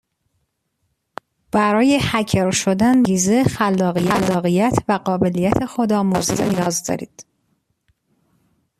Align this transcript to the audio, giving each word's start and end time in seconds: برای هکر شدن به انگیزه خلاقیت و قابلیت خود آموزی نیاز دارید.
برای 1.51 1.99
هکر 2.01 2.51
شدن 2.51 2.79
به 2.91 2.97
انگیزه 2.97 3.43
خلاقیت 3.43 4.75
و 4.89 4.93
قابلیت 4.93 5.65
خود 5.65 5.93
آموزی 5.93 6.43
نیاز 6.43 6.83
دارید. 6.83 7.25